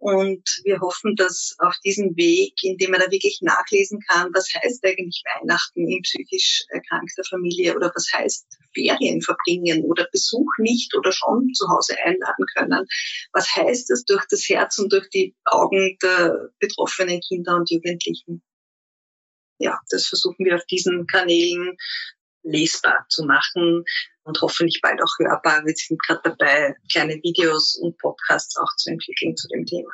Und 0.00 0.62
wir 0.64 0.80
hoffen, 0.80 1.14
dass 1.14 1.54
auf 1.58 1.74
diesem 1.84 2.16
Weg, 2.16 2.54
indem 2.62 2.92
man 2.92 3.00
da 3.00 3.10
wirklich 3.10 3.40
nachlesen 3.42 4.00
kann, 4.08 4.30
was 4.32 4.48
heißt 4.54 4.82
eigentlich 4.82 5.22
Weihnachten 5.26 5.86
in 5.86 6.00
psychisch 6.00 6.64
erkrankter 6.70 7.22
Familie 7.28 7.76
oder 7.76 7.92
was 7.94 8.06
heißt 8.10 8.46
Ferien 8.72 9.20
verbringen 9.20 9.84
oder 9.84 10.08
Besuch 10.10 10.48
nicht 10.56 10.96
oder 10.96 11.12
schon 11.12 11.52
zu 11.52 11.68
Hause 11.68 11.96
einladen 12.02 12.46
können. 12.56 12.86
Was 13.34 13.54
heißt 13.54 13.90
das 13.90 14.04
durch 14.06 14.24
das 14.30 14.48
Herz 14.48 14.78
und 14.78 14.90
durch 14.90 15.10
die 15.10 15.36
Augen 15.44 15.98
der 16.02 16.48
betroffenen 16.58 17.20
Kinder 17.20 17.56
und 17.56 17.70
Jugendlichen? 17.70 18.42
Ja, 19.58 19.78
das 19.90 20.06
versuchen 20.06 20.46
wir 20.46 20.54
auf 20.54 20.64
diesen 20.64 21.06
Kanälen 21.08 21.76
lesbar 22.42 23.04
zu 23.10 23.24
machen 23.24 23.84
und 24.30 24.40
hoffentlich 24.40 24.80
bald 24.80 25.02
auch 25.02 25.18
hörbar. 25.18 25.64
Wir 25.64 25.74
sind 25.74 26.00
gerade 26.02 26.20
dabei, 26.22 26.76
kleine 26.90 27.14
Videos 27.14 27.76
und 27.76 27.98
Podcasts 27.98 28.56
auch 28.56 28.76
zu 28.76 28.90
entwickeln 28.90 29.36
zu 29.36 29.48
dem 29.48 29.66
Thema. 29.66 29.90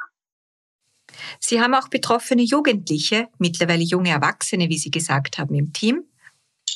Sie 1.40 1.60
haben 1.60 1.74
auch 1.74 1.88
betroffene 1.88 2.42
Jugendliche, 2.42 3.28
mittlerweile 3.38 3.82
junge 3.82 4.10
Erwachsene, 4.10 4.68
wie 4.68 4.76
Sie 4.76 4.90
gesagt 4.90 5.38
haben, 5.38 5.54
im 5.54 5.72
Team. 5.72 6.04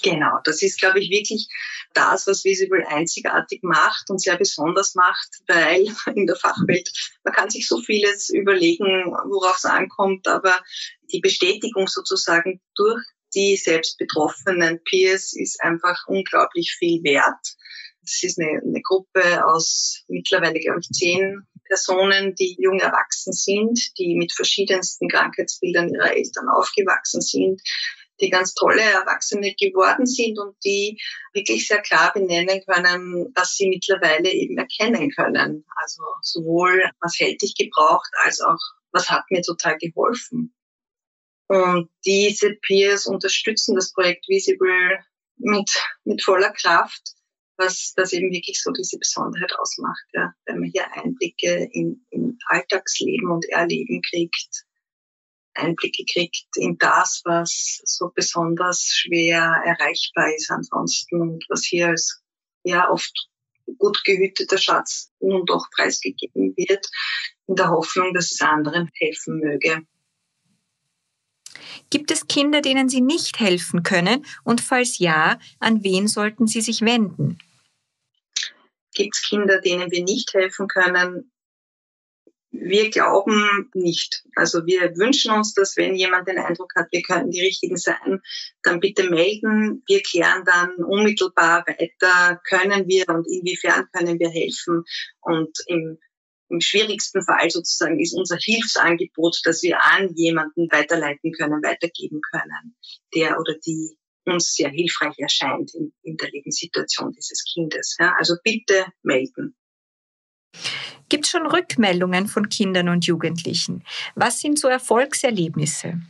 Genau, 0.03 0.39
das 0.45 0.63
ist, 0.63 0.81
glaube 0.81 1.01
ich, 1.01 1.11
wirklich 1.11 1.49
das, 1.93 2.27
was 2.27 2.45
Visible 2.45 2.87
einzigartig 2.89 3.63
macht 3.63 4.09
und 4.09 4.23
sehr 4.23 4.39
besonders 4.39 4.95
macht, 4.95 5.29
weil 5.47 5.85
in 6.15 6.27
der 6.27 6.37
Fachwelt, 6.37 6.91
man 7.25 7.35
kann 7.35 7.51
sich 7.51 7.69
so 7.69 7.83
vieles 7.83 8.31
überlegen, 8.31 9.05
worauf 9.29 9.57
es 9.59 9.67
ankommt, 9.67 10.27
aber 10.27 10.59
die 11.13 11.21
Bestätigung 11.21 11.87
sozusagen 11.87 12.63
durch 12.77 13.05
die 13.35 13.57
selbst 13.57 13.99
betroffenen 13.99 14.83
Peers 14.85 15.35
ist 15.35 15.61
einfach 15.63 16.07
unglaublich 16.07 16.77
viel 16.79 17.03
wert. 17.03 17.57
Das 18.03 18.23
ist 18.23 18.39
eine, 18.39 18.61
eine 18.61 18.83
Gruppe 18.83 19.47
aus 19.47 20.05
mittlerweile, 20.09 20.59
glaube 20.59 20.81
ich, 20.81 20.89
zehn 20.89 21.47
Personen, 21.67 22.35
die 22.35 22.57
jung 22.59 22.81
erwachsen 22.81 23.33
sind, 23.33 23.97
die 23.99 24.17
mit 24.17 24.33
verschiedensten 24.33 25.09
Krankheitsbildern 25.09 25.89
ihrer 25.89 26.17
Eltern 26.17 26.49
aufgewachsen 26.49 27.21
sind, 27.21 27.63
die 28.21 28.31
ganz 28.31 28.55
tolle 28.55 28.83
Erwachsene 28.83 29.55
geworden 29.55 30.07
sind 30.07 30.39
und 30.39 30.57
die 30.65 31.01
wirklich 31.33 31.67
sehr 31.67 31.81
klar 31.81 32.13
benennen 32.13 32.63
können, 32.67 33.33
dass 33.35 33.55
sie 33.55 33.69
mittlerweile 33.69 34.31
eben 34.31 34.59
erkennen 34.59 35.11
können. 35.11 35.65
Also 35.77 36.03
sowohl, 36.23 36.91
was 37.01 37.19
hätte 37.19 37.47
ich 37.47 37.55
gebraucht, 37.55 38.11
als 38.25 38.41
auch, 38.41 38.59
was 38.93 39.09
hat 39.09 39.25
mir 39.31 39.43
total 39.43 39.79
geholfen. 39.79 40.53
Und 41.51 41.91
diese 42.05 42.55
Peers 42.63 43.09
unterstützen 43.09 43.75
das 43.75 43.93
Projekt 43.93 44.29
Visible 44.29 45.01
mit, 45.37 45.69
mit 46.05 46.23
voller 46.23 46.53
Kraft, 46.53 47.17
was 47.57 47.93
das 47.97 48.13
eben 48.13 48.31
wirklich 48.31 48.63
so 48.63 48.71
diese 48.71 48.99
Besonderheit 48.99 49.53
ausmacht, 49.59 50.05
ja, 50.13 50.33
wenn 50.47 50.61
man 50.61 50.71
hier 50.73 50.87
Einblicke 50.93 51.69
in, 51.73 52.07
in 52.11 52.39
Alltagsleben 52.47 53.33
und 53.33 53.47
Erleben 53.49 54.01
kriegt, 54.01 54.65
Einblicke 55.55 56.05
kriegt 56.13 56.47
in 56.55 56.79
das, 56.79 57.23
was 57.25 57.81
so 57.83 58.13
besonders 58.15 58.85
schwer 58.85 59.61
erreichbar 59.67 60.33
ist 60.33 60.53
ansonsten 60.53 61.21
und 61.21 61.45
was 61.49 61.65
hier 61.65 61.89
als 61.89 62.23
ja 62.63 62.89
oft 62.89 63.29
gut 63.77 64.01
gehüteter 64.05 64.57
Schatz 64.57 65.11
nun 65.19 65.45
doch 65.47 65.67
preisgegeben 65.75 66.55
wird, 66.57 66.87
in 67.49 67.57
der 67.57 67.71
Hoffnung, 67.71 68.15
dass 68.15 68.31
es 68.31 68.41
anderen 68.41 68.89
helfen 68.95 69.41
möge. 69.41 69.85
Gibt 71.91 72.11
es 72.11 72.27
Kinder, 72.27 72.61
denen 72.61 72.89
Sie 72.89 73.01
nicht 73.01 73.41
helfen 73.41 73.83
können? 73.83 74.25
Und 74.45 74.61
falls 74.61 74.99
ja, 74.99 75.39
an 75.59 75.83
wen 75.83 76.09
sollten 76.09 76.47
Sie 76.47 76.61
sich 76.61 76.83
wenden? 76.83 77.39
Gibt 78.95 79.15
es 79.15 79.23
Kinder, 79.29 79.61
denen 79.61 79.91
wir 79.91 80.05
nicht 80.05 80.35
helfen 80.35 80.69
können? 80.69 81.31
Wir 82.53 82.91
glauben 82.91 83.71
nicht. 83.75 84.25
Also 84.35 84.67
wir 84.67 84.97
wünschen 84.97 85.31
uns, 85.31 85.55
dass 85.55 85.77
wenn 85.77 85.95
jemand 85.95 86.27
den 86.27 86.39
Eindruck 86.39 86.73
hat, 86.75 86.89
wir 86.91 87.03
könnten 87.03 87.31
die 87.31 87.43
Richtigen 87.43 87.77
sein, 87.77 88.21
dann 88.65 88.81
bitte 88.81 89.09
melden. 89.09 89.85
Wir 89.87 90.03
klären 90.03 90.45
dann 90.45 90.75
unmittelbar 90.85 91.65
weiter, 91.67 92.41
können 92.49 92.89
wir 92.89 93.09
und 93.09 93.27
inwiefern 93.29 93.87
können 93.93 94.19
wir 94.19 94.31
helfen. 94.31 94.83
Und 95.21 95.57
im, 95.67 95.99
im 96.51 96.61
schwierigsten 96.61 97.23
Fall 97.23 97.51
sozusagen 97.51 98.01
ist 98.01 98.15
unser 98.15 98.37
Hilfsangebot, 98.37 99.41
dass 99.45 99.63
wir 99.63 99.83
an 99.83 100.15
jemanden 100.15 100.71
weiterleiten 100.71 101.33
können, 101.33 101.63
weitergeben 101.63 102.21
können, 102.33 102.77
der 103.15 103.39
oder 103.39 103.55
die 103.65 103.97
uns 104.27 104.55
sehr 104.55 104.69
hilfreich 104.69 105.15
erscheint 105.19 105.75
in, 105.75 105.93
in 106.03 106.17
der 106.17 106.31
Lebenssituation 106.31 107.13
dieses 107.13 107.45
Kindes. 107.45 107.97
Ja, 107.99 108.15
also 108.19 108.37
bitte 108.43 108.87
melden. 109.03 109.57
Gibt 111.09 111.25
es 111.25 111.31
schon 111.31 111.47
Rückmeldungen 111.47 112.29
von 112.29 112.49
Kindern 112.49 112.89
und 112.89 113.07
Jugendlichen? 113.07 113.85
Was 114.15 114.41
sind 114.41 114.59
so 114.59 114.69
Erfolgserlebnisse? 114.69 116.01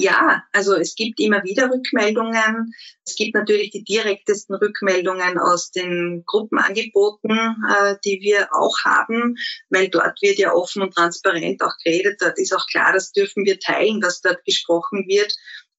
Ja, 0.00 0.44
also 0.52 0.76
es 0.76 0.94
gibt 0.94 1.18
immer 1.18 1.42
wieder 1.42 1.68
Rückmeldungen. 1.70 2.72
Es 3.04 3.16
gibt 3.16 3.34
natürlich 3.34 3.70
die 3.70 3.82
direktesten 3.82 4.54
Rückmeldungen 4.54 5.38
aus 5.38 5.72
den 5.72 6.22
Gruppenangeboten, 6.24 7.32
äh, 7.68 7.96
die 8.04 8.20
wir 8.20 8.48
auch 8.52 8.76
haben, 8.84 9.34
weil 9.70 9.88
dort 9.88 10.22
wird 10.22 10.38
ja 10.38 10.52
offen 10.52 10.82
und 10.82 10.94
transparent 10.94 11.60
auch 11.62 11.74
geredet. 11.82 12.20
Dort 12.20 12.38
ist 12.38 12.54
auch 12.54 12.64
klar, 12.68 12.92
das 12.92 13.10
dürfen 13.10 13.44
wir 13.44 13.58
teilen, 13.58 14.00
was 14.00 14.20
dort 14.20 14.44
gesprochen 14.44 15.04
wird. 15.08 15.34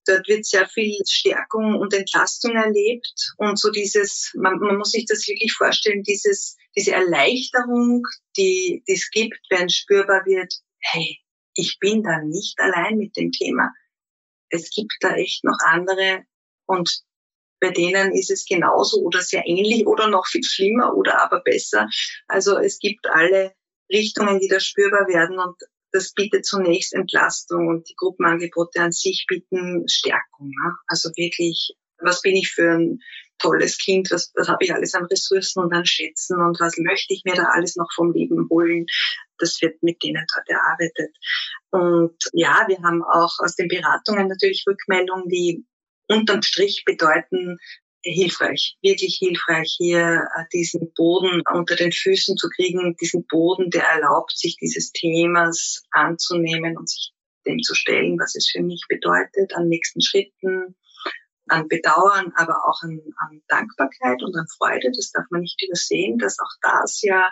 Dort 0.06 0.28
wird 0.28 0.44
sehr 0.44 0.68
viel 0.68 0.98
Stärkung 1.06 1.76
und 1.76 1.94
Entlastung 1.94 2.56
erlebt 2.56 3.32
und 3.38 3.58
so 3.58 3.70
dieses, 3.70 4.32
man, 4.34 4.58
man 4.58 4.76
muss 4.76 4.90
sich 4.90 5.06
das 5.06 5.26
wirklich 5.28 5.52
vorstellen, 5.52 6.02
dieses, 6.02 6.56
diese 6.76 6.92
Erleichterung, 6.92 8.02
die, 8.36 8.82
die 8.86 8.92
es 8.92 9.08
gibt, 9.10 9.38
wenn 9.48 9.70
spürbar 9.70 10.26
wird, 10.26 10.52
hey, 10.80 11.18
ich 11.54 11.78
bin 11.80 12.02
da 12.02 12.22
nicht 12.22 12.58
allein 12.60 12.96
mit 12.96 13.16
dem 13.16 13.30
Thema. 13.30 13.70
Es 14.50 14.70
gibt 14.70 14.94
da 15.00 15.14
echt 15.14 15.44
noch 15.44 15.58
andere 15.64 16.24
und 16.66 17.02
bei 17.60 17.70
denen 17.70 18.12
ist 18.12 18.30
es 18.30 18.46
genauso 18.46 19.02
oder 19.02 19.20
sehr 19.20 19.46
ähnlich 19.46 19.86
oder 19.86 20.08
noch 20.08 20.26
viel 20.26 20.42
schlimmer 20.42 20.96
oder 20.96 21.22
aber 21.22 21.40
besser. 21.40 21.88
Also 22.26 22.58
es 22.58 22.78
gibt 22.78 23.06
alle 23.06 23.54
Richtungen, 23.92 24.40
die 24.40 24.48
da 24.48 24.60
spürbar 24.60 25.06
werden 25.08 25.38
und 25.38 25.56
das 25.92 26.12
bietet 26.12 26.46
zunächst 26.46 26.94
Entlastung 26.94 27.68
und 27.68 27.88
die 27.88 27.96
Gruppenangebote 27.96 28.80
an 28.80 28.92
sich 28.92 29.24
bieten 29.28 29.88
Stärkung. 29.88 30.48
Ne? 30.48 30.72
Also 30.86 31.10
wirklich, 31.16 31.72
was 31.98 32.22
bin 32.22 32.36
ich 32.36 32.50
für 32.50 32.70
ein 32.70 33.00
tolles 33.40 33.78
Kind, 33.78 34.10
was, 34.10 34.32
was 34.34 34.48
habe 34.48 34.64
ich 34.64 34.72
alles 34.72 34.94
an 34.94 35.06
Ressourcen 35.06 35.60
und 35.62 35.72
an 35.72 35.84
Schätzen 35.84 36.40
und 36.40 36.60
was 36.60 36.74
möchte 36.78 37.14
ich 37.14 37.22
mir 37.24 37.34
da 37.34 37.44
alles 37.52 37.76
noch 37.76 37.90
vom 37.94 38.12
Leben 38.12 38.48
holen. 38.48 38.86
Das 39.38 39.60
wird 39.62 39.82
mit 39.82 40.02
denen 40.02 40.24
dort 40.34 40.48
erarbeitet. 40.48 41.16
Und 41.70 42.16
ja, 42.32 42.64
wir 42.68 42.78
haben 42.82 43.02
auch 43.02 43.38
aus 43.38 43.56
den 43.56 43.68
Beratungen 43.68 44.28
natürlich 44.28 44.64
Rückmeldungen, 44.68 45.28
die 45.28 45.64
unterm 46.08 46.42
Strich 46.42 46.84
bedeuten, 46.84 47.58
hilfreich, 48.02 48.76
wirklich 48.82 49.16
hilfreich, 49.18 49.74
hier 49.76 50.24
äh, 50.36 50.44
diesen 50.52 50.92
Boden 50.94 51.42
unter 51.52 51.76
den 51.76 51.92
Füßen 51.92 52.36
zu 52.36 52.48
kriegen, 52.48 52.96
diesen 53.00 53.26
Boden, 53.26 53.70
der 53.70 53.84
erlaubt, 53.84 54.36
sich 54.36 54.56
dieses 54.56 54.92
Themas 54.92 55.82
anzunehmen 55.90 56.76
und 56.78 56.88
sich 56.88 57.12
dem 57.46 57.60
zu 57.60 57.74
stellen, 57.74 58.18
was 58.18 58.34
es 58.34 58.50
für 58.50 58.62
mich 58.62 58.84
bedeutet, 58.88 59.54
an 59.54 59.68
nächsten 59.68 60.00
Schritten, 60.00 60.76
an 61.50 61.68
Bedauern, 61.68 62.32
aber 62.36 62.64
auch 62.66 62.82
an, 62.82 63.00
an 63.18 63.42
Dankbarkeit 63.48 64.22
und 64.22 64.36
an 64.36 64.46
Freude. 64.56 64.90
Das 64.94 65.10
darf 65.12 65.26
man 65.30 65.42
nicht 65.42 65.62
übersehen, 65.62 66.18
dass 66.18 66.38
auch 66.38 66.54
das 66.62 67.02
ja 67.02 67.28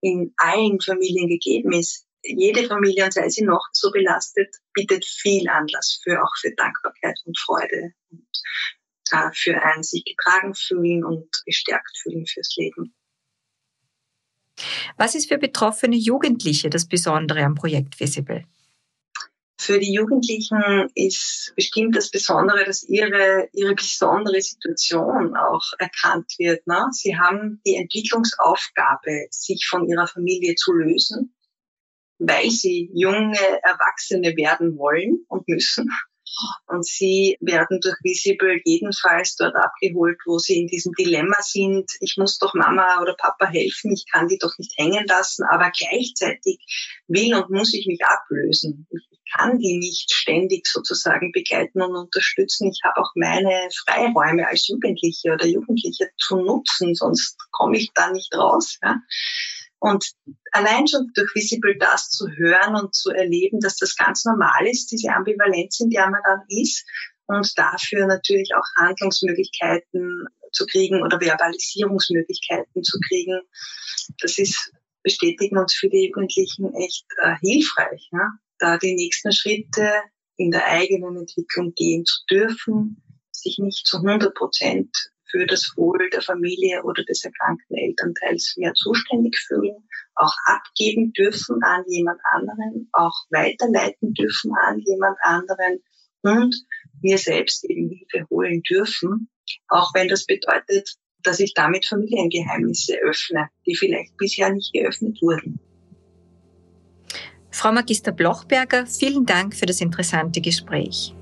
in 0.00 0.32
allen 0.36 0.80
Familien 0.80 1.28
gegeben 1.28 1.72
ist. 1.72 2.06
Jede 2.22 2.66
Familie, 2.66 3.04
und 3.04 3.14
sei 3.14 3.28
sie 3.28 3.44
noch 3.44 3.66
so 3.72 3.90
belastet, 3.90 4.54
bietet 4.74 5.04
viel 5.04 5.48
Anlass 5.48 6.00
für 6.02 6.22
auch 6.22 6.34
für 6.40 6.52
Dankbarkeit 6.54 7.18
und 7.24 7.38
Freude 7.38 7.92
und 8.10 8.28
äh, 9.10 9.30
für 9.32 9.62
ein 9.62 9.82
sich 9.82 10.04
getragen 10.04 10.54
fühlen 10.54 11.04
und 11.04 11.28
gestärkt 11.46 11.96
fühlen 12.02 12.26
fürs 12.26 12.54
Leben. 12.56 12.94
Was 14.98 15.14
ist 15.14 15.28
für 15.28 15.38
betroffene 15.38 15.96
Jugendliche 15.96 16.68
das 16.68 16.86
Besondere 16.86 17.42
am 17.42 17.54
Projekt 17.54 17.98
Visible? 18.00 18.44
Für 19.70 19.78
die 19.78 19.92
Jugendlichen 19.94 20.90
ist 20.96 21.52
bestimmt 21.54 21.94
das 21.94 22.10
Besondere, 22.10 22.64
dass 22.64 22.82
ihre, 22.82 23.48
ihre 23.52 23.76
besondere 23.76 24.40
Situation 24.40 25.36
auch 25.36 25.62
erkannt 25.78 26.34
wird. 26.38 26.66
Ne? 26.66 26.88
Sie 26.90 27.16
haben 27.16 27.60
die 27.64 27.76
Entwicklungsaufgabe, 27.76 29.28
sich 29.30 29.68
von 29.70 29.86
ihrer 29.88 30.08
Familie 30.08 30.56
zu 30.56 30.72
lösen, 30.72 31.36
weil 32.18 32.50
sie 32.50 32.90
junge 32.92 33.38
Erwachsene 33.62 34.36
werden 34.36 34.76
wollen 34.76 35.24
und 35.28 35.46
müssen. 35.46 35.88
Und 36.66 36.84
sie 36.84 37.36
werden 37.40 37.78
durch 37.80 37.96
Visible 38.02 38.60
jedenfalls 38.64 39.36
dort 39.36 39.54
abgeholt, 39.54 40.18
wo 40.26 40.38
sie 40.38 40.62
in 40.62 40.66
diesem 40.66 40.94
Dilemma 40.94 41.36
sind. 41.42 41.92
Ich 42.00 42.16
muss 42.16 42.38
doch 42.38 42.54
Mama 42.54 43.00
oder 43.02 43.14
Papa 43.14 43.46
helfen, 43.46 43.92
ich 43.92 44.06
kann 44.10 44.26
die 44.26 44.38
doch 44.38 44.58
nicht 44.58 44.76
hängen 44.76 45.06
lassen, 45.06 45.44
aber 45.44 45.70
gleichzeitig 45.70 46.58
will 47.06 47.36
und 47.36 47.50
muss 47.50 47.72
ich 47.72 47.86
mich 47.86 48.00
ablösen. 48.04 48.88
Ich 48.90 49.19
kann 49.36 49.58
die 49.58 49.78
nicht 49.78 50.12
ständig 50.12 50.66
sozusagen 50.66 51.32
begleiten 51.32 51.82
und 51.82 51.96
unterstützen. 51.96 52.70
Ich 52.70 52.80
habe 52.84 53.00
auch 53.00 53.10
meine 53.14 53.68
Freiräume 53.84 54.46
als 54.46 54.68
Jugendliche 54.68 55.32
oder 55.32 55.46
Jugendliche 55.46 56.10
zu 56.18 56.36
nutzen, 56.36 56.94
sonst 56.94 57.36
komme 57.50 57.78
ich 57.78 57.90
da 57.94 58.10
nicht 58.10 58.34
raus. 58.34 58.78
Ja. 58.82 58.96
Und 59.78 60.12
allein 60.52 60.86
schon 60.86 61.10
durch 61.14 61.34
Visible 61.34 61.76
das 61.78 62.10
zu 62.10 62.28
hören 62.28 62.76
und 62.76 62.94
zu 62.94 63.10
erleben, 63.10 63.60
dass 63.60 63.76
das 63.76 63.96
ganz 63.96 64.24
normal 64.24 64.66
ist, 64.66 64.90
diese 64.92 65.10
Ambivalenz, 65.10 65.80
in 65.80 65.90
der 65.90 66.10
man 66.10 66.20
dann 66.24 66.42
ist 66.48 66.84
und 67.26 67.58
dafür 67.58 68.06
natürlich 68.06 68.50
auch 68.54 68.64
Handlungsmöglichkeiten 68.76 70.26
zu 70.52 70.66
kriegen 70.66 71.02
oder 71.02 71.20
Verbalisierungsmöglichkeiten 71.20 72.82
zu 72.82 72.98
kriegen, 73.08 73.40
das 74.20 74.38
ist 74.38 74.72
bestätigen 75.02 75.56
uns 75.56 75.74
für 75.74 75.88
die 75.88 76.06
Jugendlichen 76.06 76.74
echt 76.74 77.06
äh, 77.22 77.36
hilfreich, 77.40 78.08
ja? 78.12 78.32
Da 78.60 78.78
die 78.78 78.94
nächsten 78.94 79.32
Schritte 79.32 79.90
in 80.36 80.50
der 80.50 80.66
eigenen 80.66 81.16
Entwicklung 81.16 81.72
gehen 81.74 82.04
zu 82.04 82.20
dürfen, 82.30 83.02
sich 83.32 83.58
nicht 83.58 83.86
zu 83.86 83.98
100 83.98 84.34
Prozent 84.34 84.94
für 85.30 85.46
das 85.46 85.72
Wohl 85.76 86.10
der 86.10 86.22
Familie 86.22 86.82
oder 86.82 87.04
des 87.04 87.24
erkrankten 87.24 87.76
Elternteils 87.76 88.54
mehr 88.56 88.74
zuständig 88.74 89.38
fühlen, 89.38 89.88
auch 90.14 90.34
abgeben 90.46 91.12
dürfen 91.12 91.62
an 91.62 91.84
jemand 91.86 92.20
anderen, 92.32 92.88
auch 92.92 93.14
weiterleiten 93.30 94.12
dürfen 94.14 94.52
an 94.62 94.80
jemand 94.80 95.16
anderen 95.22 95.82
und 96.22 96.54
mir 97.02 97.18
selbst 97.18 97.64
eben 97.64 97.88
Hilfe 97.88 98.26
holen 98.28 98.62
dürfen, 98.62 99.30
auch 99.68 99.94
wenn 99.94 100.08
das 100.08 100.26
bedeutet, 100.26 100.96
dass 101.22 101.40
ich 101.40 101.54
damit 101.54 101.86
Familiengeheimnisse 101.86 102.96
öffne, 103.02 103.48
die 103.66 103.76
vielleicht 103.76 104.16
bisher 104.16 104.52
nicht 104.52 104.72
geöffnet 104.72 105.18
wurden. 105.22 105.60
Frau 107.50 107.72
Magister 107.72 108.12
Blochberger, 108.12 108.86
vielen 108.86 109.26
Dank 109.26 109.54
für 109.54 109.66
das 109.66 109.80
interessante 109.80 110.40
Gespräch. 110.40 111.14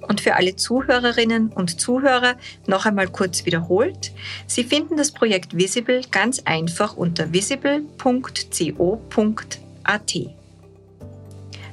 Und 0.00 0.20
für 0.20 0.34
alle 0.34 0.56
Zuhörerinnen 0.56 1.48
und 1.48 1.80
Zuhörer 1.80 2.34
noch 2.66 2.86
einmal 2.86 3.06
kurz 3.08 3.46
wiederholt. 3.46 4.12
Sie 4.46 4.64
finden 4.64 4.96
das 4.96 5.12
Projekt 5.12 5.56
Visible 5.56 6.02
ganz 6.10 6.40
einfach 6.44 6.96
unter 6.96 7.32
visible.co.at. 7.32 7.92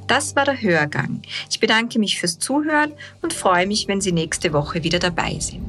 Das 0.10 0.36
war 0.36 0.46
der 0.46 0.62
Hörgang. 0.62 1.22
Ich 1.50 1.60
bedanke 1.60 2.00
mich 2.00 2.20
fürs 2.20 2.40
Zuhören 2.40 2.94
und 3.22 3.34
freue 3.34 3.68
mich, 3.68 3.88
wenn 3.88 4.02
Sie 4.02 4.12
nächste 4.12 4.54
Woche 4.54 4.84
wieder 4.84 5.00
dabei 5.00 5.38
sind. 5.40 5.69